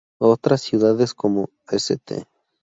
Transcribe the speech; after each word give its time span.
Otras 0.17 0.63
ciudades 0.63 1.13
como 1.13 1.49
St. 1.69 2.25